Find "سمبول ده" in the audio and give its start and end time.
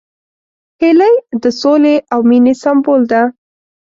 2.63-3.21